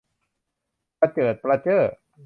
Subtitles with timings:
[0.99, 1.81] ประเจิดประเจ้อ